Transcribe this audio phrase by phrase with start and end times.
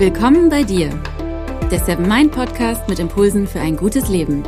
[0.00, 0.88] Willkommen bei dir,
[1.70, 4.42] der Seven Mind Podcast mit Impulsen für ein gutes Leben.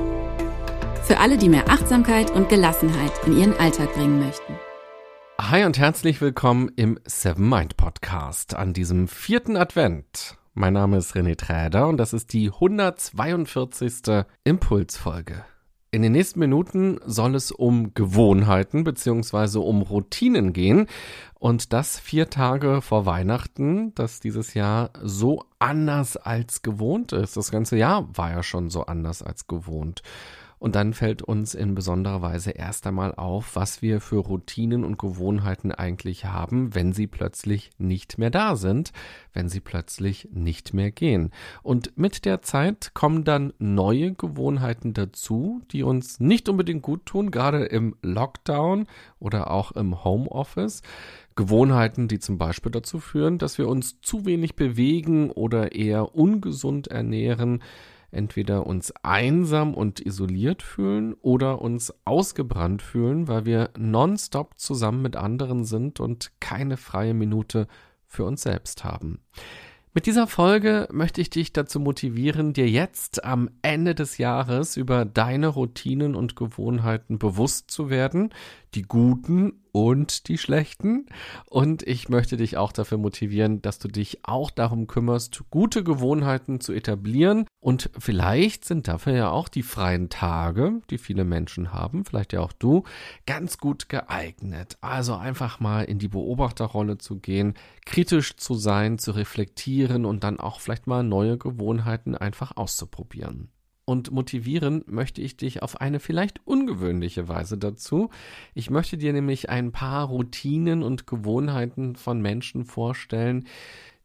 [1.02, 4.54] Für alle, die mehr Achtsamkeit und Gelassenheit in ihren Alltag bringen möchten.
[5.38, 10.38] Hi und herzlich willkommen im Seven Mind Podcast an diesem vierten Advent.
[10.54, 14.24] Mein Name ist René Träder und das ist die 142.
[14.44, 15.44] Impulsfolge.
[15.94, 19.58] In den nächsten Minuten soll es um Gewohnheiten bzw.
[19.58, 20.86] um Routinen gehen.
[21.38, 27.36] Und das vier Tage vor Weihnachten, das dieses Jahr so anders als gewohnt ist.
[27.36, 30.02] Das ganze Jahr war ja schon so anders als gewohnt.
[30.62, 34.96] Und dann fällt uns in besonderer Weise erst einmal auf, was wir für Routinen und
[34.96, 38.92] Gewohnheiten eigentlich haben, wenn sie plötzlich nicht mehr da sind,
[39.32, 41.32] wenn sie plötzlich nicht mehr gehen.
[41.64, 47.32] Und mit der Zeit kommen dann neue Gewohnheiten dazu, die uns nicht unbedingt gut tun,
[47.32, 48.86] gerade im Lockdown
[49.18, 50.82] oder auch im Homeoffice.
[51.34, 56.86] Gewohnheiten, die zum Beispiel dazu führen, dass wir uns zu wenig bewegen oder eher ungesund
[56.86, 57.64] ernähren,
[58.12, 65.16] entweder uns einsam und isoliert fühlen oder uns ausgebrannt fühlen, weil wir nonstop zusammen mit
[65.16, 67.66] anderen sind und keine freie Minute
[68.06, 69.20] für uns selbst haben.
[69.94, 75.04] Mit dieser Folge möchte ich dich dazu motivieren, dir jetzt am Ende des Jahres über
[75.04, 78.32] deine Routinen und Gewohnheiten bewusst zu werden,
[78.74, 81.06] die guten und die schlechten.
[81.46, 86.60] Und ich möchte dich auch dafür motivieren, dass du dich auch darum kümmerst, gute Gewohnheiten
[86.60, 87.46] zu etablieren.
[87.60, 92.40] Und vielleicht sind dafür ja auch die freien Tage, die viele Menschen haben, vielleicht ja
[92.40, 92.84] auch du,
[93.26, 94.76] ganz gut geeignet.
[94.80, 97.54] Also einfach mal in die Beobachterrolle zu gehen,
[97.86, 103.50] kritisch zu sein, zu reflektieren und dann auch vielleicht mal neue Gewohnheiten einfach auszuprobieren
[103.84, 108.10] und motivieren möchte ich dich auf eine vielleicht ungewöhnliche Weise dazu.
[108.54, 113.46] Ich möchte dir nämlich ein paar Routinen und Gewohnheiten von Menschen vorstellen,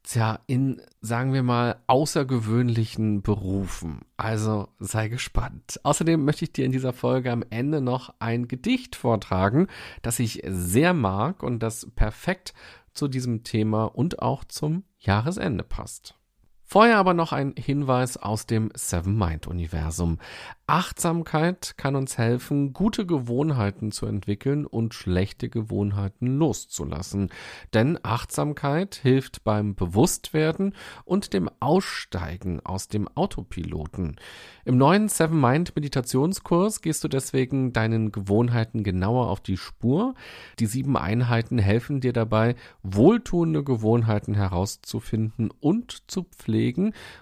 [0.08, 4.02] tja, in, sagen wir mal, außergewöhnlichen Berufen.
[4.16, 5.80] Also sei gespannt.
[5.84, 9.68] Außerdem möchte ich dir in dieser Folge am Ende noch ein Gedicht vortragen,
[10.02, 12.54] das ich sehr mag und das perfekt
[12.94, 16.16] zu diesem Thema und auch zum Jahresende passt.
[16.70, 20.20] Vorher aber noch ein Hinweis aus dem Seven Mind Universum.
[20.70, 27.30] Achtsamkeit kann uns helfen, gute Gewohnheiten zu entwickeln und schlechte Gewohnheiten loszulassen.
[27.74, 34.18] Denn Achtsamkeit hilft beim Bewusstwerden und dem Aussteigen aus dem Autopiloten.
[34.66, 40.16] Im neuen Seven Mind Meditationskurs gehst du deswegen deinen Gewohnheiten genauer auf die Spur.
[40.60, 46.57] Die sieben Einheiten helfen dir dabei, wohltuende Gewohnheiten herauszufinden und zu pflegen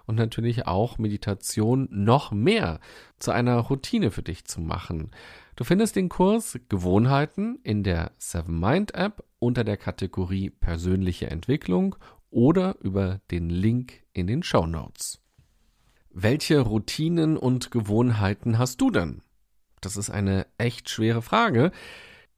[0.06, 2.80] und natürlich auch Meditation noch mehr
[3.20, 5.12] zu einer Routine für dich zu machen.
[5.56, 11.96] Du findest den Kurs Gewohnheiten in der Seven Mind App unter der Kategorie persönliche Entwicklung
[12.30, 15.22] oder über den Link in den Show Notes.
[16.12, 19.22] Welche Routinen und Gewohnheiten hast du denn?
[19.82, 21.72] Das ist eine echt schwere Frage,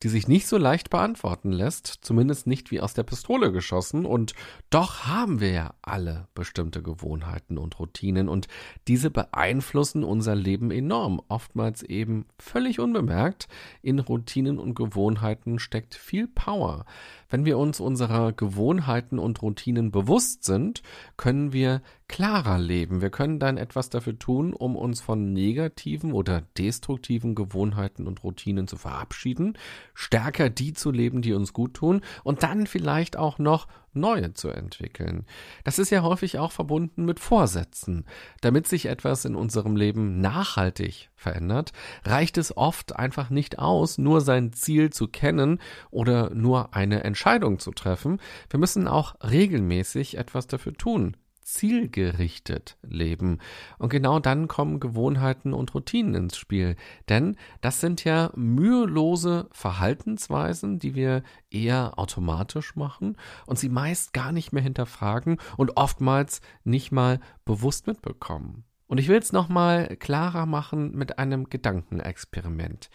[0.04, 4.34] die sich nicht so leicht beantworten lässt, zumindest nicht wie aus der Pistole geschossen, und
[4.70, 8.48] doch haben wir ja alle bestimmte Gewohnheiten und Routinen, und
[8.88, 13.48] diese beeinflussen unser Leben enorm, oftmals eben völlig unbemerkt.
[13.82, 16.86] In Routinen und Gewohnheiten steckt viel Power.
[17.30, 20.82] Wenn wir uns unserer Gewohnheiten und Routinen bewusst sind,
[21.18, 23.02] können wir klarer leben.
[23.02, 28.68] Wir können dann etwas dafür tun, um uns von negativen oder destruktiven Gewohnheiten und Routinen
[28.68, 29.58] zu verabschieden,
[29.94, 33.68] stärker die zu leben, die uns gut tun und dann vielleicht auch noch
[34.00, 35.26] neue zu entwickeln.
[35.64, 38.06] Das ist ja häufig auch verbunden mit Vorsätzen.
[38.42, 44.22] Damit sich etwas in unserem Leben nachhaltig verändert, reicht es oft einfach nicht aus, nur
[44.22, 45.60] sein Ziel zu kennen
[45.90, 48.20] oder nur eine Entscheidung zu treffen.
[48.50, 53.40] Wir müssen auch regelmäßig etwas dafür tun zielgerichtet leben.
[53.78, 56.76] Und genau dann kommen Gewohnheiten und Routinen ins Spiel.
[57.08, 63.16] Denn das sind ja mühelose Verhaltensweisen, die wir eher automatisch machen
[63.46, 68.66] und sie meist gar nicht mehr hinterfragen und oftmals nicht mal bewusst mitbekommen.
[68.88, 72.90] Und ich will es nochmal klarer machen mit einem Gedankenexperiment.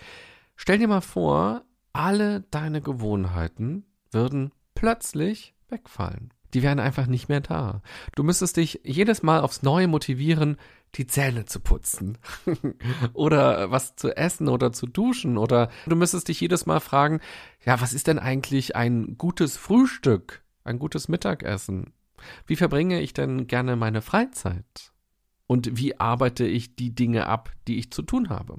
[0.56, 1.64] Stell dir mal vor,
[1.94, 7.82] alle deine Gewohnheiten würden plötzlich wegfallen die wären einfach nicht mehr da.
[8.14, 10.56] Du müsstest dich jedes Mal aufs Neue motivieren,
[10.94, 12.18] die Zähne zu putzen
[13.14, 17.20] oder was zu essen oder zu duschen oder du müsstest dich jedes Mal fragen,
[17.64, 21.92] ja, was ist denn eigentlich ein gutes Frühstück, ein gutes Mittagessen?
[22.46, 24.92] Wie verbringe ich denn gerne meine Freizeit?
[25.46, 28.58] Und wie arbeite ich die Dinge ab, die ich zu tun habe?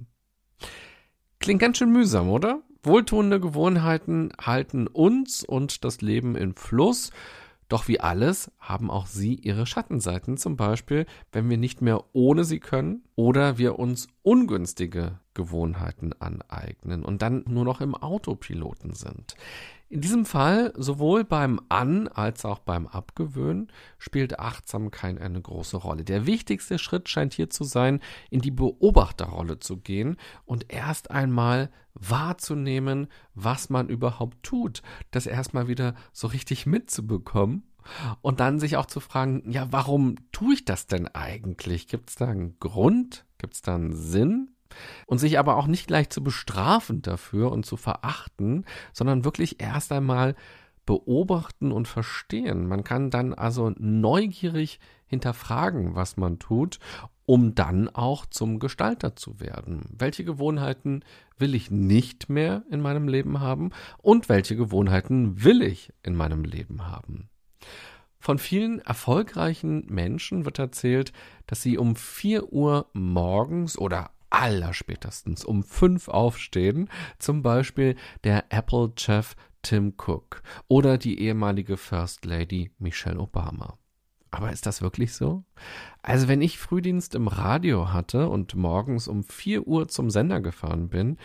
[1.39, 2.61] Klingt ganz schön mühsam, oder?
[2.83, 7.11] Wohltuende Gewohnheiten halten uns und das Leben in Fluss
[7.73, 12.43] Doch wie alles haben auch sie ihre Schattenseiten, zum Beispiel, wenn wir nicht mehr ohne
[12.43, 19.35] sie können oder wir uns ungünstige Gewohnheiten aneignen und dann nur noch im Autopiloten sind.
[19.89, 26.03] In diesem Fall, sowohl beim An- als auch beim Abgewöhnen, spielt Achtsamkeit eine große Rolle.
[26.03, 27.99] Der wichtigste Schritt scheint hier zu sein,
[28.31, 34.81] in die Beobachterrolle zu gehen und erst einmal wahrzunehmen, was man überhaupt tut,
[35.11, 37.63] das erstmal wieder so richtig mitzubekommen
[38.21, 41.87] und dann sich auch zu fragen, ja, warum tue ich das denn eigentlich?
[41.87, 43.25] Gibt es da einen Grund?
[43.37, 44.49] Gibt es da einen Sinn?
[45.05, 49.91] Und sich aber auch nicht gleich zu bestrafen dafür und zu verachten, sondern wirklich erst
[49.91, 50.35] einmal
[50.85, 52.67] beobachten und verstehen.
[52.67, 56.79] Man kann dann also neugierig hinterfragen, was man tut,
[57.25, 59.85] um dann auch zum Gestalter zu werden.
[59.97, 61.03] Welche Gewohnheiten
[61.37, 66.43] will ich nicht mehr in meinem Leben haben und welche Gewohnheiten will ich in meinem
[66.43, 67.29] Leben haben?
[68.19, 71.11] Von vielen erfolgreichen Menschen wird erzählt,
[71.45, 76.89] dass sie um 4 Uhr morgens oder allerspätestens um fünf aufstehen,
[77.19, 83.77] zum Beispiel der Apple-Chef Tim Cook oder die ehemalige First Lady Michelle Obama.
[84.31, 85.43] Aber ist das wirklich so?
[86.01, 90.89] Also wenn ich Frühdienst im Radio hatte und morgens um vier Uhr zum Sender gefahren
[90.89, 91.17] bin,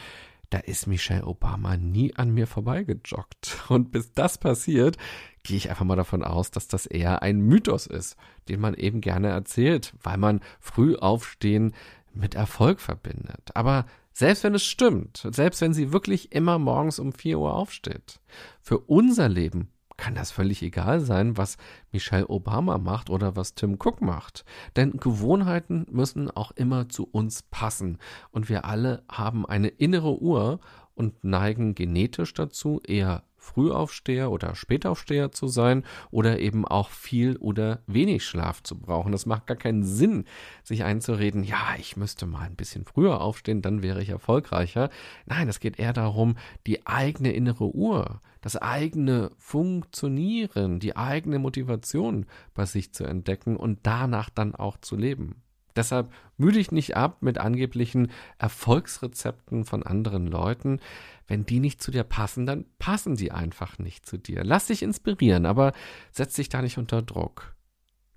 [0.50, 3.64] da ist Michelle Obama nie an mir vorbeigejoggt.
[3.69, 4.96] Und bis das passiert,
[5.43, 8.17] gehe ich einfach mal davon aus, dass das eher ein Mythos ist,
[8.49, 11.75] den man eben gerne erzählt, weil man früh aufstehen
[12.12, 13.50] mit Erfolg verbindet.
[13.55, 18.20] Aber selbst wenn es stimmt, selbst wenn sie wirklich immer morgens um 4 Uhr aufsteht,
[18.61, 21.56] für unser Leben kann das völlig egal sein, was
[21.93, 24.44] Michelle Obama macht oder was Tim Cook macht.
[24.76, 27.99] Denn Gewohnheiten müssen auch immer zu uns passen.
[28.31, 30.61] Und wir alle haben eine innere Uhr
[30.99, 37.81] und neigen genetisch dazu, eher Frühaufsteher oder Spätaufsteher zu sein oder eben auch viel oder
[37.87, 39.12] wenig Schlaf zu brauchen.
[39.12, 40.25] Das macht gar keinen Sinn,
[40.62, 44.91] sich einzureden, ja, ich müsste mal ein bisschen früher aufstehen, dann wäre ich erfolgreicher.
[45.27, 46.37] Nein, es geht eher darum,
[46.67, 53.81] die eigene innere Uhr, das eigene Funktionieren, die eigene Motivation bei sich zu entdecken und
[53.85, 55.43] danach dann auch zu leben.
[55.79, 60.81] Deshalb müde ich nicht ab mit angeblichen Erfolgsrezepten von anderen Leuten.
[61.29, 64.43] Wenn die nicht zu dir passen, dann passen die einfach nicht zu dir.
[64.43, 65.73] Lass dich inspirieren, aber
[66.11, 67.55] setz dich da nicht unter Druck.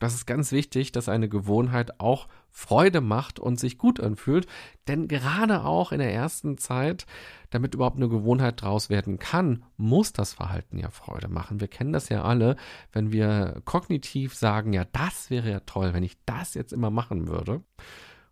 [0.01, 4.47] Das ist ganz wichtig, dass eine Gewohnheit auch Freude macht und sich gut anfühlt,
[4.87, 7.05] denn gerade auch in der ersten Zeit,
[7.51, 11.61] damit überhaupt eine Gewohnheit draus werden kann, muss das Verhalten ja Freude machen.
[11.61, 12.55] Wir kennen das ja alle,
[12.91, 17.27] wenn wir kognitiv sagen, ja, das wäre ja toll, wenn ich das jetzt immer machen
[17.27, 17.61] würde.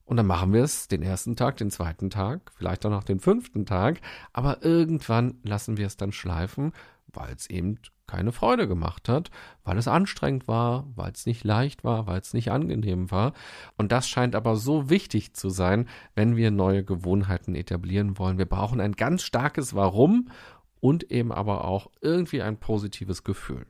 [0.06, 3.20] Und dann machen wir es den ersten Tag, den zweiten Tag, vielleicht auch noch den
[3.20, 4.02] fünften Tag,
[4.34, 6.74] aber irgendwann lassen wir es dann schleifen,
[7.14, 9.30] weil es eben keine Freude gemacht hat,
[9.64, 13.34] weil es anstrengend war, weil es nicht leicht war, weil es nicht angenehm war.
[13.78, 18.40] Und das scheint aber so wichtig zu sein, wenn wir neue Gewohnheiten etablieren wollen.
[18.40, 20.30] Wir brauchen ein ganz starkes Warum
[20.80, 23.68] und eben aber auch irgendwie ein positives Gefühl.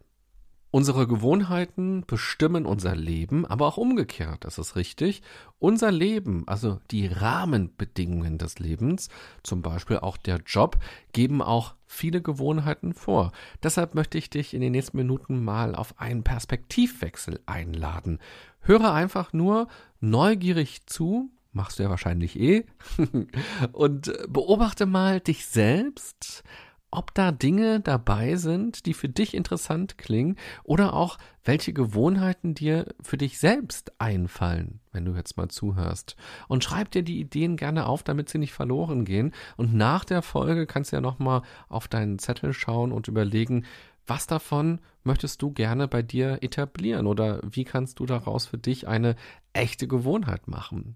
[0.71, 5.23] Unsere Gewohnheiten bestimmen unser Leben, aber auch umgekehrt, das ist richtig.
[5.57, 9.09] Unser Leben, also die Rahmenbedingungen des Lebens,
[9.41, 10.77] zum Beispiel auch der Job,
[11.11, 13.31] geben auch viele Gewohnheiten vor.
[13.63, 18.19] Deshalb möchte ich dich in den nächsten Minuten mal auf einen Perspektivwechsel einladen.
[18.61, 19.69] Höre einfach nur
[20.01, 22.65] neugierig zu, machst du ja wahrscheinlich eh,
[23.71, 26.43] und beobachte mal dich selbst,
[26.91, 32.93] ob da Dinge dabei sind, die für dich interessant klingen oder auch welche Gewohnheiten dir
[33.01, 36.15] für dich selbst einfallen, wenn du jetzt mal zuhörst.
[36.47, 39.33] Und schreib dir die Ideen gerne auf, damit sie nicht verloren gehen.
[39.57, 43.65] Und nach der Folge kannst du ja nochmal auf deinen Zettel schauen und überlegen,
[44.07, 48.87] was davon möchtest du gerne bei dir etablieren oder wie kannst du daraus für dich
[48.87, 49.15] eine
[49.53, 50.95] echte Gewohnheit machen?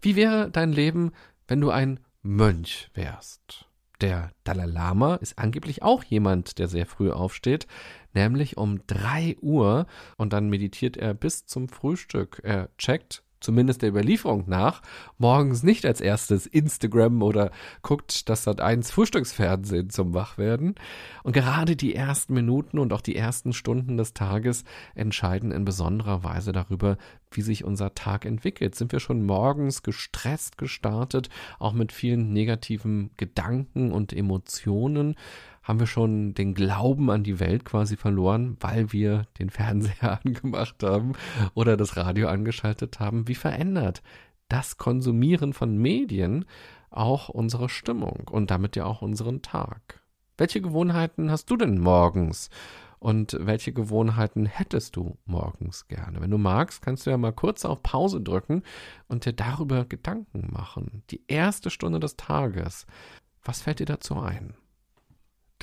[0.00, 1.12] Wie wäre dein Leben,
[1.46, 3.66] wenn du ein Mönch wärst?
[4.04, 7.66] Der Dalai Lama ist angeblich auch jemand, der sehr früh aufsteht,
[8.12, 9.86] nämlich um drei Uhr
[10.18, 12.38] und dann meditiert er bis zum Frühstück.
[12.44, 14.82] Er checkt zumindest der Überlieferung nach,
[15.18, 17.50] morgens nicht als erstes Instagram oder
[17.82, 20.74] guckt das Sat 1 Frühstücksfernsehen zum Wachwerden.
[21.22, 26.24] Und gerade die ersten Minuten und auch die ersten Stunden des Tages entscheiden in besonderer
[26.24, 26.96] Weise darüber,
[27.30, 28.74] wie sich unser Tag entwickelt.
[28.74, 35.16] Sind wir schon morgens gestresst gestartet, auch mit vielen negativen Gedanken und Emotionen?
[35.64, 40.82] Haben wir schon den Glauben an die Welt quasi verloren, weil wir den Fernseher angemacht
[40.82, 41.14] haben
[41.54, 43.26] oder das Radio angeschaltet haben.
[43.26, 44.02] Wie verändert
[44.48, 46.44] das Konsumieren von Medien
[46.90, 50.00] auch unsere Stimmung und damit ja auch unseren Tag?
[50.36, 52.50] Welche Gewohnheiten hast du denn morgens?
[53.04, 56.22] und welche Gewohnheiten hättest du morgens gerne?
[56.22, 58.62] Wenn du magst, kannst du ja mal kurz auf Pause drücken
[59.08, 61.02] und dir darüber Gedanken machen.
[61.10, 62.86] Die erste Stunde des Tages.
[63.42, 64.54] Was fällt dir dazu ein?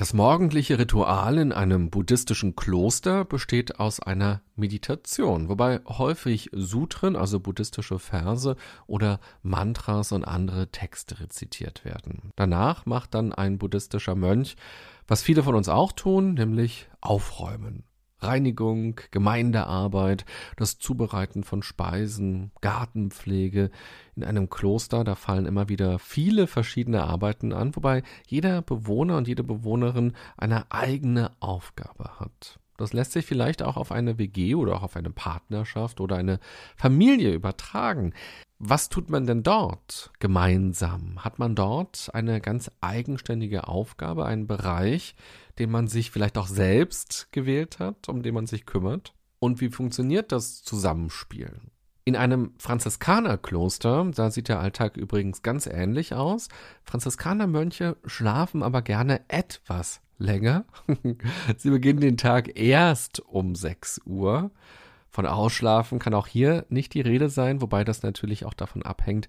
[0.02, 7.38] Das morgendliche Ritual in einem buddhistischen Kloster besteht aus einer Meditation, wobei häufig Sutren, also
[7.38, 8.56] buddhistische Verse
[8.88, 12.32] oder Mantras und andere Texte rezitiert werden.
[12.34, 14.56] Danach macht dann ein buddhistischer Mönch,
[15.06, 17.84] was viele von uns auch tun, nämlich aufräumen.
[18.22, 20.24] Reinigung, Gemeindearbeit,
[20.56, 23.70] das Zubereiten von Speisen, Gartenpflege.
[24.16, 29.28] In einem Kloster, da fallen immer wieder viele verschiedene Arbeiten an, wobei jeder Bewohner und
[29.28, 32.61] jede Bewohnerin eine eigene Aufgabe hat.
[32.82, 36.40] Das lässt sich vielleicht auch auf eine WG oder auch auf eine Partnerschaft oder eine
[36.74, 38.12] Familie übertragen.
[38.58, 41.24] Was tut man denn dort gemeinsam?
[41.24, 45.14] Hat man dort eine ganz eigenständige Aufgabe, einen Bereich,
[45.60, 49.14] den man sich vielleicht auch selbst gewählt hat, um den man sich kümmert?
[49.38, 51.60] Und wie funktioniert das Zusammenspiel?
[52.04, 56.48] In einem Franziskanerkloster, da sieht der Alltag übrigens ganz ähnlich aus.
[56.82, 60.64] Franziskanermönche schlafen aber gerne etwas länger.
[61.56, 64.50] Sie beginnen den Tag erst um 6 Uhr
[65.12, 69.28] von Ausschlafen kann auch hier nicht die Rede sein, wobei das natürlich auch davon abhängt,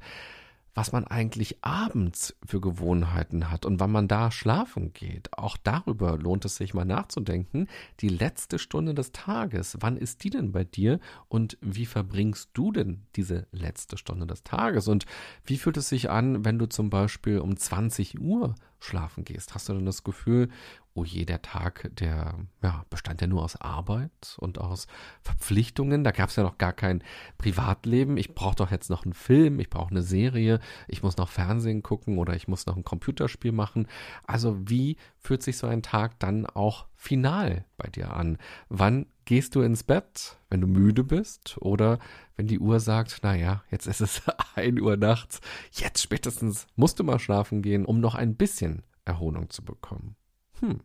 [0.75, 5.38] was man eigentlich abends für Gewohnheiten hat und wann man da schlafen geht.
[5.38, 7.67] Auch darüber lohnt es sich mal nachzudenken.
[8.00, 12.71] Die letzte Stunde des Tages, wann ist die denn bei dir und wie verbringst du
[12.71, 14.88] denn diese letzte Stunde des Tages?
[14.88, 15.05] Und
[15.45, 19.56] wie fühlt es sich an, wenn du zum Beispiel um 20 Uhr schlafen gehst?
[19.56, 20.50] Hast du dann das Gefühl,
[20.96, 24.88] oh je, der Tag, der ja, bestand ja nur aus Arbeit und aus
[25.22, 26.04] Verpflichtungen.
[26.04, 27.04] Da gab es ja noch gar kein
[27.38, 28.18] Privatleben.
[28.18, 31.82] Ich brauche doch jetzt noch einen Film, ich brauche eine Serie, ich muss noch Fernsehen
[31.82, 33.88] gucken oder ich muss noch ein Computerspiel machen.
[34.28, 38.38] Also wie fühlt sich so ein Tag dann auch final bei dir an?
[38.70, 42.00] Wann gehst du ins Bett, wenn du müde bist oder
[42.36, 44.22] wenn die Uhr sagt, naja, jetzt ist es
[44.56, 49.50] ein Uhr nachts, jetzt spätestens musst du mal schlafen gehen, um noch ein bisschen Erholung
[49.50, 50.15] zu bekommen.
[50.60, 50.82] Hm,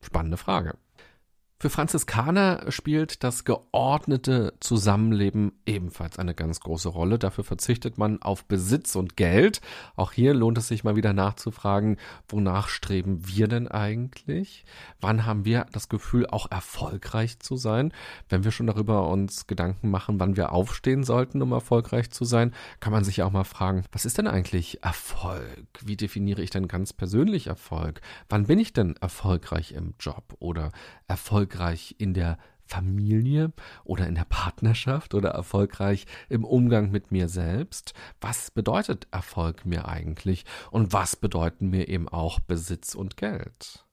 [0.00, 0.76] spannende Frage.
[1.62, 7.20] Für Franziskaner spielt das geordnete Zusammenleben ebenfalls eine ganz große Rolle.
[7.20, 9.60] Dafür verzichtet man auf Besitz und Geld.
[9.94, 14.64] Auch hier lohnt es sich mal wieder nachzufragen, wonach streben wir denn eigentlich?
[15.00, 17.92] Wann haben wir das Gefühl, auch erfolgreich zu sein?
[18.28, 22.52] Wenn wir schon darüber uns Gedanken machen, wann wir aufstehen sollten, um erfolgreich zu sein,
[22.80, 25.68] kann man sich auch mal fragen, was ist denn eigentlich Erfolg?
[25.80, 28.00] Wie definiere ich denn ganz persönlich Erfolg?
[28.28, 30.72] Wann bin ich denn erfolgreich im Job oder
[31.06, 33.52] erfolgreich erfolgreich in der Familie
[33.84, 37.92] oder in der Partnerschaft oder erfolgreich im Umgang mit mir selbst?
[38.20, 40.44] Was bedeutet Erfolg mir eigentlich?
[40.70, 43.84] Und was bedeuten mir eben auch Besitz und Geld?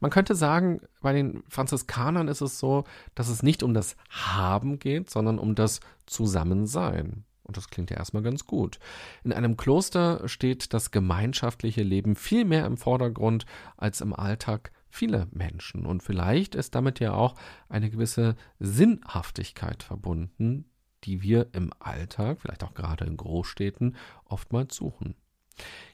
[0.00, 2.84] Man könnte sagen, bei den Franziskanern ist es so,
[3.14, 7.24] dass es nicht um das Haben geht, sondern um das Zusammensein.
[7.42, 8.78] Und das klingt ja erstmal ganz gut.
[9.24, 13.46] In einem Kloster steht das gemeinschaftliche Leben viel mehr im Vordergrund
[13.76, 15.86] als im Alltag viele Menschen.
[15.86, 17.34] Und vielleicht ist damit ja auch
[17.68, 20.64] eine gewisse Sinnhaftigkeit verbunden,
[21.04, 25.14] die wir im Alltag, vielleicht auch gerade in Großstädten, oftmals suchen.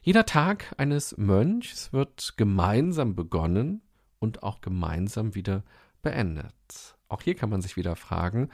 [0.01, 3.81] Jeder Tag eines Mönchs wird gemeinsam begonnen
[4.19, 5.63] und auch gemeinsam wieder
[6.01, 6.53] beendet.
[7.07, 8.49] Auch hier kann man sich wieder fragen,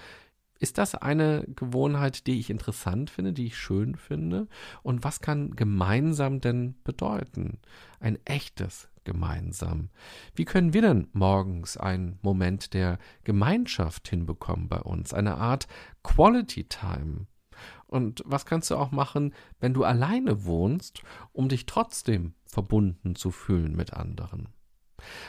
[0.59, 4.47] ist das eine Gewohnheit, die ich interessant finde, die ich schön finde?
[4.83, 7.59] Und was kann gemeinsam denn bedeuten?
[7.99, 9.89] Ein echtes gemeinsam.
[10.35, 15.13] Wie können wir denn morgens einen Moment der Gemeinschaft hinbekommen bei uns?
[15.13, 15.67] Eine Art
[16.03, 17.27] Quality Time.
[17.87, 23.31] Und was kannst du auch machen, wenn du alleine wohnst, um dich trotzdem verbunden zu
[23.31, 24.49] fühlen mit anderen?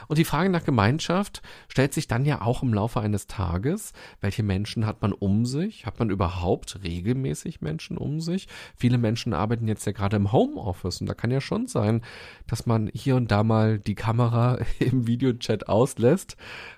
[0.08, 3.92] Und die Frage nach Gemeinschaft stellt sich dann ja auch im Laufe eines Tages.
[4.20, 5.86] Welche Menschen hat man um sich?
[5.86, 8.48] Hat man überhaupt regelmäßig Menschen um sich?
[8.76, 12.02] Viele Menschen arbeiten jetzt ja gerade im Homeoffice und da kann ja schon sein,
[12.46, 16.36] dass man hier und da mal die Kamera im Videochat auslässt,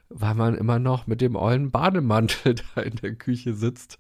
[0.08, 3.98] weil man immer noch mit dem ollen Bademantel da in der Küche sitzt,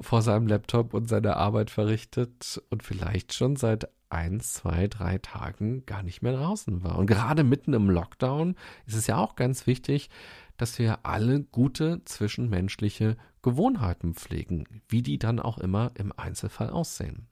[0.00, 5.84] vor seinem Laptop und seine Arbeit verrichtet und vielleicht schon seit ein, zwei, drei Tagen
[5.86, 6.98] gar nicht mehr draußen war.
[6.98, 8.54] Und gerade mitten im Lockdown
[8.86, 10.08] ist es ja auch ganz wichtig,
[10.56, 17.28] dass wir alle gute zwischenmenschliche Gewohnheiten pflegen, wie die dann auch immer im Einzelfall aussehen.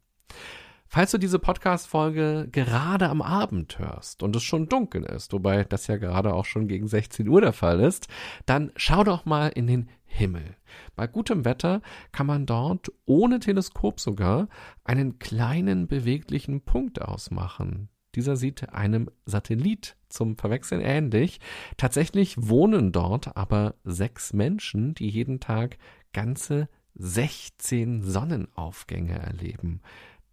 [0.89, 5.89] Falls du diese Podcast-Folge gerade am Abend hörst und es schon dunkel ist, wobei das
[5.89, 8.09] ja gerade auch schon gegen 16 Uhr der Fall ist,
[8.47, 10.57] dann schau doch mal in den Himmel.
[10.95, 14.49] Bei gutem Wetter kann man dort ohne Teleskop sogar
[14.85, 17.89] einen kleinen beweglichen Punkt ausmachen.
[18.15, 21.41] Dieser sieht einem Satellit zum Verwechseln ähnlich.
[21.77, 25.77] Tatsächlich wohnen dort aber sechs Menschen, die jeden Tag
[26.15, 29.83] ganze 16 Sonnenaufgänge erleben.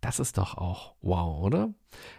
[0.04, 1.74] Das ist doch auch wow, oder?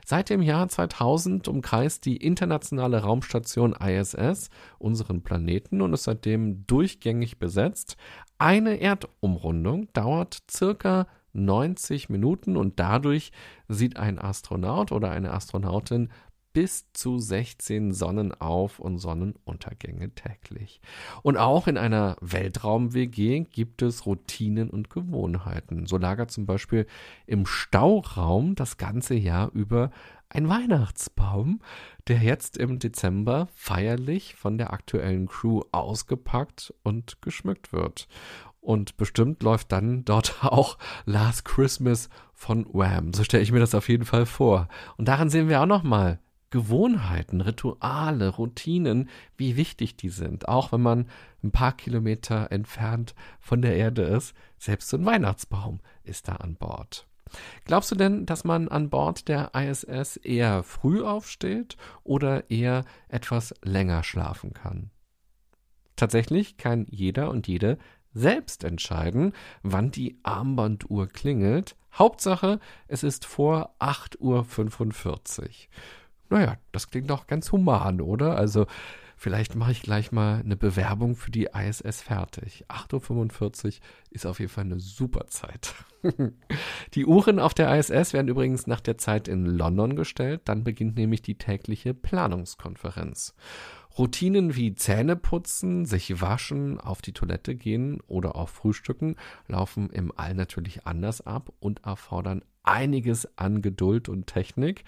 [0.06, 4.48] Seit dem Jahr 2000 umkreist die internationale Raumstation ISS
[4.78, 7.98] unseren Planeten und ist seitdem durchgängig besetzt.
[8.38, 13.32] Eine Erdumrundung dauert circa 90 Minuten und dadurch
[13.68, 16.10] sieht ein Astronaut oder eine Astronautin
[16.54, 20.80] bis zu 16 Sonnenauf- und Sonnenuntergänge täglich.
[21.22, 25.86] Und auch in einer Weltraum-WG gibt es Routinen und Gewohnheiten.
[25.86, 26.86] So lagert zum Beispiel
[27.26, 29.90] im Stauraum das ganze Jahr über
[30.28, 31.60] ein Weihnachtsbaum,
[32.06, 38.08] der jetzt im Dezember feierlich von der aktuellen Crew ausgepackt und geschmückt wird.
[38.60, 43.12] Und bestimmt läuft dann dort auch Last Christmas von Wham.
[43.12, 44.68] So stelle ich mir das auf jeden Fall vor.
[44.96, 46.20] Und daran sehen wir auch nochmal,
[46.54, 51.08] Gewohnheiten, Rituale, Routinen, wie wichtig die sind, auch wenn man
[51.42, 54.36] ein paar Kilometer entfernt von der Erde ist.
[54.56, 57.08] Selbst so ein Weihnachtsbaum ist da an Bord.
[57.64, 63.52] Glaubst du denn, dass man an Bord der ISS eher früh aufsteht oder eher etwas
[63.64, 64.92] länger schlafen kann?
[65.96, 67.78] Tatsächlich kann jeder und jede
[68.12, 69.32] selbst entscheiden,
[69.64, 71.74] wann die Armbanduhr klingelt.
[71.92, 75.50] Hauptsache, es ist vor 8.45 Uhr.
[76.34, 78.36] Naja, das klingt doch ganz human, oder?
[78.36, 78.66] Also
[79.16, 82.64] vielleicht mache ich gleich mal eine Bewerbung für die ISS fertig.
[82.68, 83.72] 8.45 Uhr
[84.10, 85.76] ist auf jeden Fall eine super Zeit.
[86.94, 90.40] die Uhren auf der ISS werden übrigens nach der Zeit in London gestellt.
[90.46, 93.36] Dann beginnt nämlich die tägliche Planungskonferenz.
[93.96, 99.14] Routinen wie Zähneputzen, sich waschen, auf die Toilette gehen oder auch frühstücken
[99.46, 104.82] laufen im All natürlich anders ab und erfordern einiges an Geduld und Technik.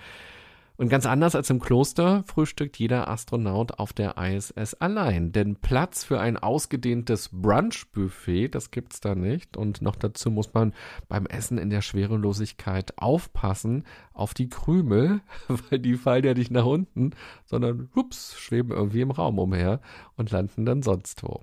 [0.78, 6.04] Und ganz anders als im Kloster frühstückt jeder Astronaut auf der ISS allein, denn Platz
[6.04, 9.56] für ein ausgedehntes Brunch-Buffet, das gibt's da nicht.
[9.56, 10.75] Und noch dazu muss man
[11.08, 15.21] beim Essen in der Schwerelosigkeit aufpassen auf die Krümel,
[15.71, 17.12] weil die fallen ja nicht nach unten,
[17.47, 19.80] sondern hups, schweben irgendwie im Raum umher
[20.17, 21.41] und landen dann sonst wo.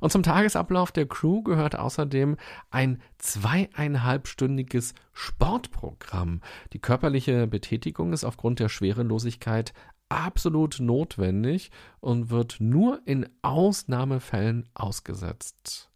[0.00, 2.36] Und zum Tagesablauf der Crew gehört außerdem
[2.70, 6.40] ein zweieinhalbstündiges Sportprogramm.
[6.72, 9.72] Die körperliche Betätigung ist aufgrund der Schwerelosigkeit
[10.08, 15.90] absolut notwendig und wird nur in Ausnahmefällen ausgesetzt.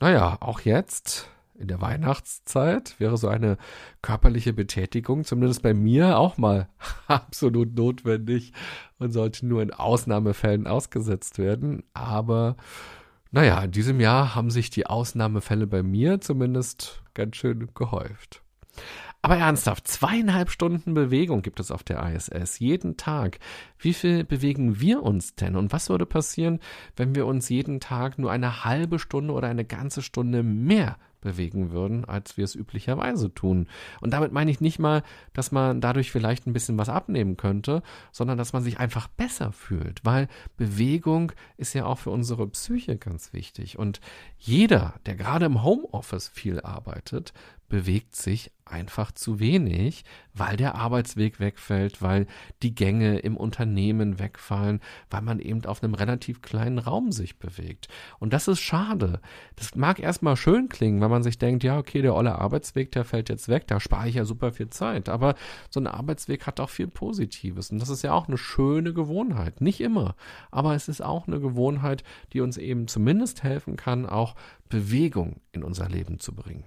[0.00, 3.56] Naja, auch jetzt in der Weihnachtszeit wäre so eine
[4.02, 6.68] körperliche Betätigung, zumindest bei mir, auch mal
[7.06, 8.52] absolut notwendig
[8.98, 11.82] und sollte nur in Ausnahmefällen ausgesetzt werden.
[11.94, 12.56] Aber
[13.30, 18.42] naja, in diesem Jahr haben sich die Ausnahmefälle bei mir zumindest ganz schön gehäuft.
[19.22, 23.40] Aber ernsthaft, zweieinhalb Stunden Bewegung gibt es auf der ISS jeden Tag.
[23.76, 25.56] Wie viel bewegen wir uns denn?
[25.56, 26.60] Und was würde passieren,
[26.94, 31.72] wenn wir uns jeden Tag nur eine halbe Stunde oder eine ganze Stunde mehr bewegen
[31.72, 33.66] würden, als wir es üblicherweise tun.
[34.00, 37.82] Und damit meine ich nicht mal, dass man dadurch vielleicht ein bisschen was abnehmen könnte,
[38.12, 42.96] sondern dass man sich einfach besser fühlt, weil Bewegung ist ja auch für unsere Psyche
[42.96, 43.76] ganz wichtig.
[43.76, 44.00] Und
[44.38, 47.32] jeder, der gerade im Homeoffice viel arbeitet,
[47.68, 52.26] bewegt sich einfach zu wenig, weil der Arbeitsweg wegfällt, weil
[52.62, 57.88] die Gänge im Unternehmen wegfallen, weil man eben auf einem relativ kleinen Raum sich bewegt.
[58.18, 59.20] Und das ist schade.
[59.54, 63.04] Das mag erstmal schön klingen, wenn man sich denkt, ja, okay, der olle Arbeitsweg, der
[63.04, 65.08] fällt jetzt weg, da spare ich ja super viel Zeit.
[65.08, 65.36] Aber
[65.70, 67.70] so ein Arbeitsweg hat auch viel Positives.
[67.70, 69.60] Und das ist ja auch eine schöne Gewohnheit.
[69.60, 70.16] Nicht immer.
[70.50, 72.02] Aber es ist auch eine Gewohnheit,
[72.32, 74.34] die uns eben zumindest helfen kann, auch
[74.68, 76.64] Bewegung in unser Leben zu bringen.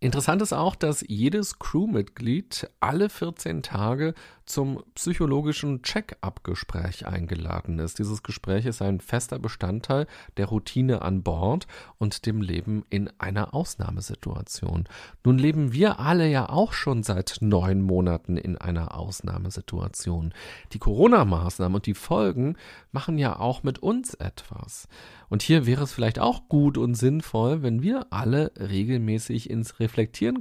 [0.00, 4.14] Interessant ist auch, dass jedes Crewmitglied alle 14 Tage
[4.46, 7.98] zum psychologischen Check-up-Gespräch eingeladen ist.
[7.98, 10.06] Dieses Gespräch ist ein fester Bestandteil
[10.36, 11.66] der Routine an Bord
[11.98, 14.88] und dem Leben in einer Ausnahmesituation.
[15.24, 20.32] Nun leben wir alle ja auch schon seit neun Monaten in einer Ausnahmesituation.
[20.72, 22.56] Die Corona-Maßnahmen und die Folgen
[22.92, 24.86] machen ja auch mit uns etwas.
[25.28, 29.87] Und hier wäre es vielleicht auch gut und sinnvoll, wenn wir alle regelmäßig ins Reflektieren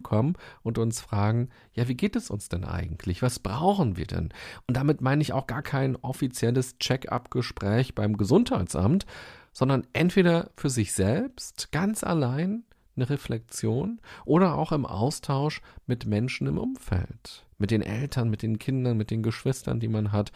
[0.04, 3.22] kommen und uns fragen, ja, wie geht es uns denn eigentlich?
[3.22, 4.30] Was brauchen wir denn?
[4.68, 9.06] Und damit meine ich auch gar kein offizielles Check-up-Gespräch beim Gesundheitsamt,
[9.54, 12.64] sondern entweder für sich selbst, ganz allein,
[12.98, 18.60] eine Reflexion oder auch im Austausch mit Menschen im Umfeld, mit den Eltern, mit den
[18.60, 20.32] Kindern, mit den Geschwistern, die man hat,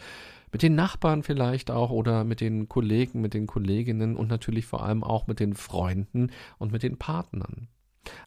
[0.52, 4.84] mit den Nachbarn vielleicht auch oder mit den Kollegen, mit den Kolleginnen und natürlich vor
[4.84, 7.68] allem auch mit den Freunden und mit den Partnern.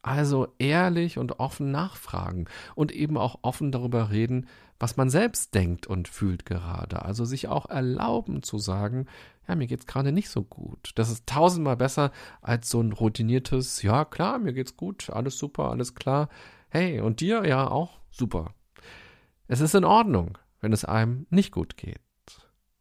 [0.02, 4.46] Also ehrlich und offen nachfragen und eben auch offen darüber reden,
[4.78, 7.02] was man selbst denkt und fühlt gerade.
[7.02, 9.06] Also sich auch erlauben zu sagen,
[9.48, 10.92] ja, mir geht's gerade nicht so gut.
[10.96, 12.10] Das ist tausendmal besser
[12.42, 16.28] als so ein routiniertes, ja klar, mir geht's gut, alles super, alles klar.
[16.68, 17.46] Hey, und dir?
[17.46, 18.54] Ja, auch super.
[19.46, 22.00] Es ist in Ordnung, wenn es einem nicht gut geht.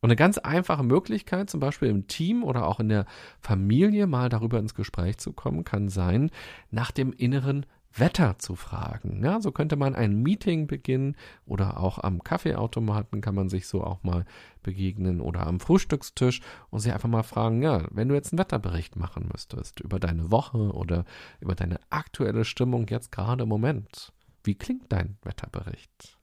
[0.05, 3.07] Und eine ganz einfache Möglichkeit, zum Beispiel im Team oder auch in der
[3.39, 6.29] Familie mal darüber ins Gespräch zu kommen, kann sein,
[6.69, 9.23] nach dem inneren Wetter zu fragen.
[9.23, 11.15] Ja, so könnte man ein Meeting beginnen
[11.47, 14.25] oder auch am Kaffeeautomaten kann man sich so auch mal
[14.61, 16.39] begegnen oder am Frühstückstisch
[16.69, 20.29] und sich einfach mal fragen, ja, wenn du jetzt einen Wetterbericht machen müsstest über deine
[20.29, 21.05] Woche oder
[21.39, 24.13] über deine aktuelle Stimmung jetzt gerade im Moment,
[24.43, 26.14] wie klingt dein Wetterbericht?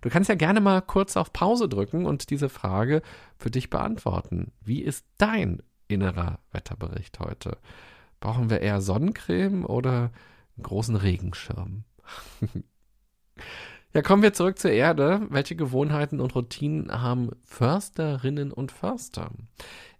[0.00, 3.02] Du kannst ja gerne mal kurz auf Pause drücken und diese Frage
[3.38, 4.52] für dich beantworten.
[4.60, 7.58] Wie ist dein innerer Wetterbericht heute?
[8.20, 10.10] Brauchen wir eher Sonnencreme oder
[10.56, 11.84] einen großen Regenschirm?
[13.92, 15.26] ja, kommen wir zurück zur Erde.
[15.28, 19.30] Welche Gewohnheiten und Routinen haben Försterinnen und Förster?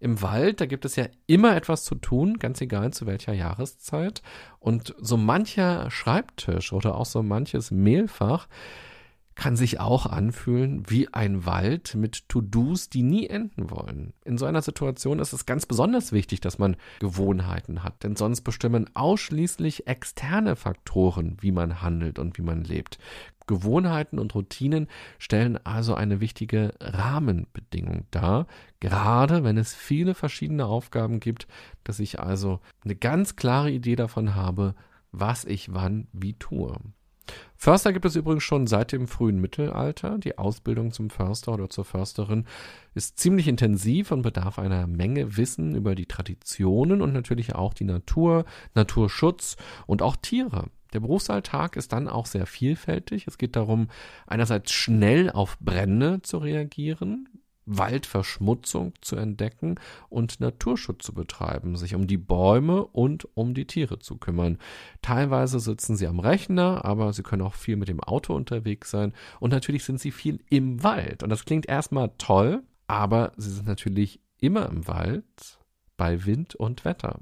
[0.00, 4.22] Im Wald, da gibt es ja immer etwas zu tun, ganz egal zu welcher Jahreszeit.
[4.58, 8.48] Und so mancher Schreibtisch oder auch so manches Mehlfach
[9.36, 14.14] kann sich auch anfühlen wie ein Wald mit To-Dos, die nie enden wollen.
[14.24, 18.40] In so einer Situation ist es ganz besonders wichtig, dass man Gewohnheiten hat, denn sonst
[18.40, 22.98] bestimmen ausschließlich externe Faktoren, wie man handelt und wie man lebt.
[23.46, 28.46] Gewohnheiten und Routinen stellen also eine wichtige Rahmenbedingung dar,
[28.80, 31.46] gerade wenn es viele verschiedene Aufgaben gibt,
[31.84, 34.74] dass ich also eine ganz klare Idee davon habe,
[35.12, 36.76] was ich wann wie tue.
[37.56, 40.18] Förster gibt es übrigens schon seit dem frühen Mittelalter.
[40.18, 42.46] Die Ausbildung zum Förster oder zur Försterin
[42.94, 47.84] ist ziemlich intensiv und bedarf einer Menge Wissen über die Traditionen und natürlich auch die
[47.84, 50.66] Natur, Naturschutz und auch Tiere.
[50.92, 53.26] Der Berufsalltag ist dann auch sehr vielfältig.
[53.26, 53.88] Es geht darum,
[54.26, 57.28] einerseits schnell auf Brände zu reagieren,
[57.66, 59.76] Waldverschmutzung zu entdecken
[60.08, 64.58] und Naturschutz zu betreiben, sich um die Bäume und um die Tiere zu kümmern.
[65.02, 69.12] Teilweise sitzen sie am Rechner, aber sie können auch viel mit dem Auto unterwegs sein
[69.40, 71.22] und natürlich sind sie viel im Wald.
[71.22, 75.58] Und das klingt erstmal toll, aber sie sind natürlich immer im Wald
[75.96, 77.20] bei Wind und Wetter.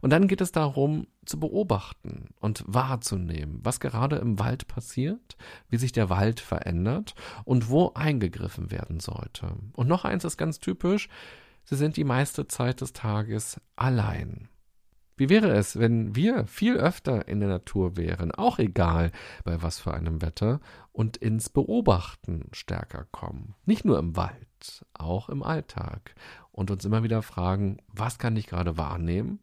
[0.00, 5.36] Und dann geht es darum, zu beobachten und wahrzunehmen, was gerade im Wald passiert,
[5.68, 9.54] wie sich der Wald verändert und wo eingegriffen werden sollte.
[9.74, 11.08] Und noch eins ist ganz typisch,
[11.64, 14.48] sie sind die meiste Zeit des Tages allein.
[15.18, 19.10] Wie wäre es, wenn wir viel öfter in der Natur wären, auch egal
[19.42, 20.60] bei was für einem Wetter,
[20.92, 23.56] und ins Beobachten stärker kommen?
[23.66, 26.14] Nicht nur im Wald, auch im Alltag.
[26.52, 29.40] Und uns immer wieder fragen, was kann ich gerade wahrnehmen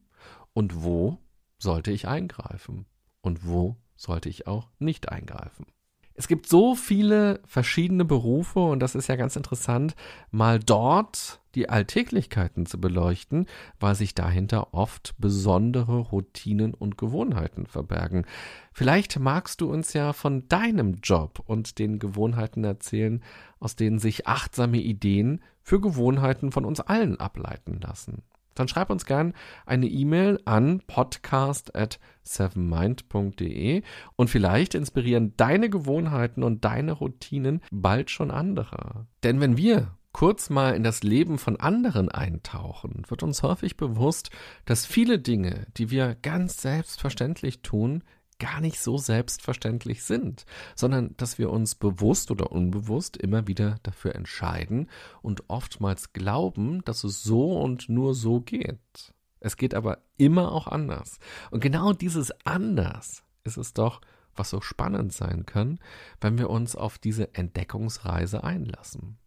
[0.56, 1.18] und wo
[1.58, 2.86] sollte ich eingreifen
[3.20, 5.66] und wo sollte ich auch nicht eingreifen.
[6.14, 9.94] Es gibt so viele verschiedene Berufe und das ist ja ganz interessant,
[10.30, 13.44] mal dort die Alltäglichkeiten zu beleuchten,
[13.80, 18.24] weil sich dahinter oft besondere Routinen und Gewohnheiten verbergen.
[18.72, 23.22] Vielleicht magst du uns ja von deinem Job und den Gewohnheiten erzählen,
[23.60, 28.22] aus denen sich achtsame Ideen für Gewohnheiten von uns allen ableiten lassen
[28.56, 29.32] dann schreib uns gern
[29.64, 33.82] eine E-Mail an podcast at sevenmind.de
[34.16, 39.06] und vielleicht inspirieren deine Gewohnheiten und deine Routinen bald schon andere.
[39.22, 44.30] Denn wenn wir kurz mal in das Leben von anderen eintauchen, wird uns häufig bewusst,
[44.64, 48.02] dass viele Dinge, die wir ganz selbstverständlich tun,
[48.38, 50.44] gar nicht so selbstverständlich sind,
[50.74, 54.88] sondern dass wir uns bewusst oder unbewusst immer wieder dafür entscheiden
[55.22, 59.14] und oftmals glauben, dass es so und nur so geht.
[59.40, 61.18] Es geht aber immer auch anders.
[61.50, 64.00] Und genau dieses anders ist es doch,
[64.34, 65.78] was so spannend sein kann,
[66.20, 69.18] wenn wir uns auf diese Entdeckungsreise einlassen.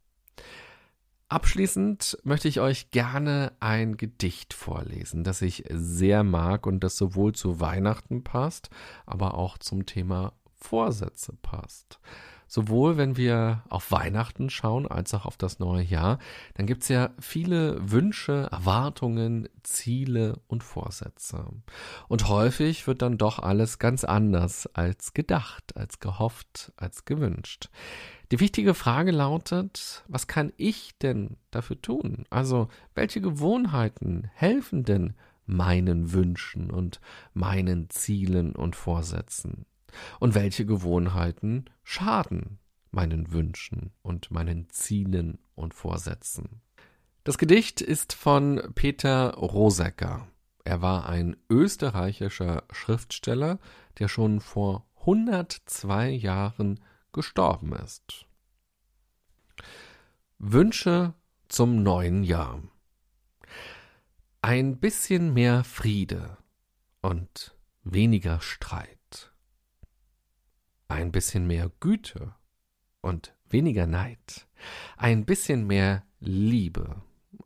[1.30, 7.34] Abschließend möchte ich euch gerne ein Gedicht vorlesen, das ich sehr mag und das sowohl
[7.34, 8.72] zu Weihnachten passt,
[9.06, 12.00] aber auch zum Thema Vorsätze passt.
[12.48, 16.18] Sowohl wenn wir auf Weihnachten schauen als auch auf das neue Jahr,
[16.56, 21.46] dann gibt es ja viele Wünsche, Erwartungen, Ziele und Vorsätze.
[22.08, 27.70] Und häufig wird dann doch alles ganz anders als gedacht, als gehofft, als gewünscht.
[28.32, 32.26] Die wichtige Frage lautet, was kann ich denn dafür tun?
[32.30, 35.16] Also, welche Gewohnheiten helfen denn
[35.48, 37.02] meinen Wünschen und
[37.34, 39.66] meinen Zielen und Vorsätzen?
[40.20, 42.60] Und welche Gewohnheiten schaden
[42.92, 46.62] meinen Wünschen und meinen Zielen und Vorsätzen?
[47.24, 50.28] Das Gedicht ist von Peter Rosecker.
[50.64, 53.58] Er war ein österreichischer Schriftsteller,
[53.98, 56.80] der schon vor 102 Jahren
[57.14, 58.26] gestorben ist.
[60.38, 61.14] Wünsche
[61.48, 62.62] zum neuen Jahr.
[64.42, 66.38] Ein bisschen mehr Friede
[67.02, 69.34] und weniger Streit.
[70.88, 72.36] Ein bisschen mehr Güte
[73.02, 74.48] und weniger Neid.
[74.98, 77.02] Ein bisschen mehr Liebe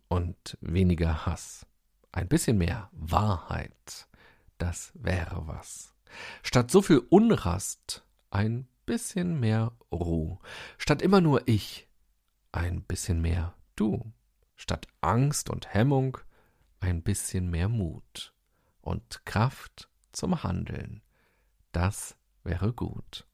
[0.08, 1.65] und weniger Hass.
[2.12, 4.08] Ein bisschen mehr Wahrheit.
[4.58, 5.95] Das wäre was.
[6.43, 10.39] Statt so viel Unrast ein bisschen mehr Ruhe.
[10.77, 11.87] Statt immer nur ich
[12.51, 14.13] ein bisschen mehr du.
[14.55, 16.17] Statt Angst und Hemmung
[16.79, 18.33] ein bisschen mehr Mut
[18.81, 21.01] und Kraft zum Handeln.
[21.71, 23.25] Das wäre gut.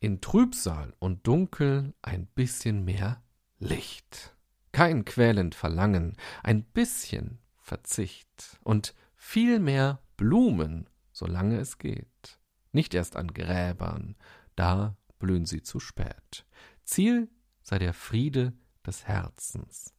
[0.00, 3.22] In Trübsal und Dunkel ein bisschen mehr
[3.58, 4.36] Licht.
[4.72, 12.38] Kein quälend Verlangen, ein bisschen Verzicht und viel mehr Blumen, solange es geht.
[12.74, 14.16] Nicht erst an Gräbern,
[14.56, 16.44] da blühen sie zu spät.
[16.82, 17.30] Ziel
[17.62, 18.52] sei der Friede
[18.84, 19.94] des Herzens.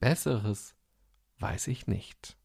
[0.00, 0.74] Besseres
[1.38, 2.36] weiß ich nicht.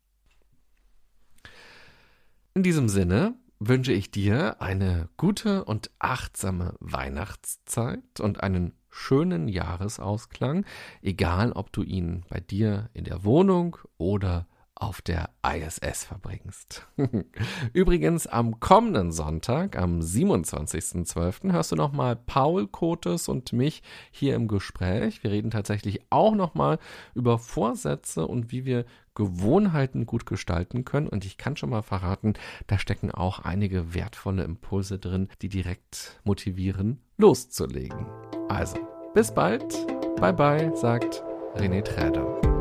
[2.53, 10.63] In diesem Sinne wünsche ich dir eine gute und achtsame Weihnachtszeit und einen schönen Jahresausklang,
[11.01, 16.85] egal ob du ihn bei dir in der Wohnung oder auf der ISS verbringst.
[17.73, 24.47] Übrigens, am kommenden Sonntag, am 27.12., hörst du nochmal Paul Kotes und mich hier im
[24.47, 25.23] Gespräch.
[25.23, 26.77] Wir reden tatsächlich auch nochmal
[27.13, 28.85] über Vorsätze und wie wir
[29.15, 31.07] Gewohnheiten gut gestalten können.
[31.07, 32.33] Und ich kann schon mal verraten,
[32.67, 38.05] da stecken auch einige wertvolle Impulse drin, die direkt motivieren, loszulegen.
[38.49, 38.77] Also,
[39.13, 39.73] bis bald.
[40.17, 41.23] Bye bye, sagt
[41.55, 42.54] René Träder.